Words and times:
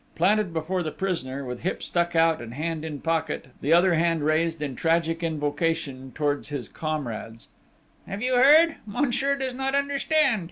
Planted 0.15 0.51
before 0.51 0.81
the 0.81 0.89
prisoner, 0.89 1.45
with 1.45 1.59
hip 1.59 1.83
stuck 1.83 2.15
out 2.15 2.41
and 2.41 2.55
hand 2.55 2.83
in 2.83 3.01
pocket, 3.01 3.49
the 3.61 3.71
other 3.71 3.93
hand 3.93 4.23
raised 4.25 4.59
in 4.59 4.75
tragic 4.75 5.21
invocation 5.21 6.11
towards 6.15 6.49
his 6.49 6.67
comrades: 6.67 7.49
"You 8.07 8.33
have 8.33 8.43
heard?... 8.43 8.75
Monsieur 8.87 9.35
does 9.35 9.53
not 9.53 9.75
understand!... 9.75 10.39